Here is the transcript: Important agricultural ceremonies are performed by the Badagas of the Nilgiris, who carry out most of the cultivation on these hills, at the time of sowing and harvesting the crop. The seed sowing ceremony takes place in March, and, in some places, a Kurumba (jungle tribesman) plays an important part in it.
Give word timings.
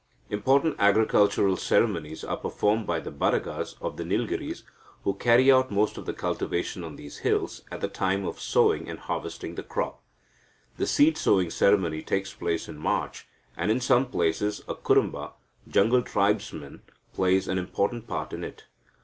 Important 0.31 0.77
agricultural 0.79 1.55
ceremonies 1.57 2.23
are 2.23 2.35
performed 2.35 2.87
by 2.87 2.99
the 2.99 3.11
Badagas 3.11 3.75
of 3.81 3.97
the 3.97 4.03
Nilgiris, 4.03 4.63
who 5.03 5.13
carry 5.13 5.51
out 5.51 5.69
most 5.69 5.95
of 5.95 6.07
the 6.07 6.13
cultivation 6.13 6.83
on 6.83 6.95
these 6.95 7.19
hills, 7.19 7.61
at 7.69 7.81
the 7.81 7.87
time 7.87 8.25
of 8.25 8.39
sowing 8.41 8.89
and 8.89 8.97
harvesting 8.97 9.53
the 9.53 9.61
crop. 9.61 10.01
The 10.77 10.87
seed 10.87 11.19
sowing 11.19 11.51
ceremony 11.51 12.01
takes 12.01 12.33
place 12.33 12.67
in 12.67 12.79
March, 12.79 13.27
and, 13.55 13.69
in 13.69 13.79
some 13.79 14.07
places, 14.07 14.63
a 14.67 14.73
Kurumba 14.73 15.33
(jungle 15.69 16.01
tribesman) 16.01 16.81
plays 17.13 17.47
an 17.47 17.59
important 17.59 18.07
part 18.07 18.33
in 18.33 18.43
it. 18.43 18.63